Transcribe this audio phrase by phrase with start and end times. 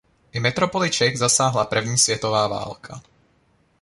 [0.33, 3.01] I metropoli Čech zasáhla první světová válka.